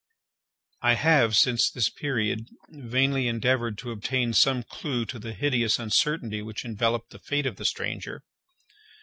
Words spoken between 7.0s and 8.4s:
the fate of the stranger.